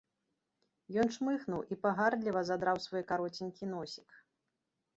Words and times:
Ён 1.01 1.07
чмыхнуў 1.17 1.61
і 1.75 1.77
пагардліва 1.85 2.41
задраў 2.51 2.77
свой 2.89 3.07
кароценькі 3.15 3.73
носік. 3.77 4.09